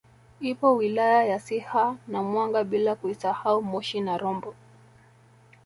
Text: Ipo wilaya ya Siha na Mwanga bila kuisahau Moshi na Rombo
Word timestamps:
Ipo 0.39 0.75
wilaya 0.75 1.23
ya 1.25 1.39
Siha 1.39 1.97
na 2.07 2.23
Mwanga 2.23 2.63
bila 2.63 2.95
kuisahau 2.95 3.61
Moshi 3.61 4.01
na 4.01 4.17
Rombo 4.17 4.55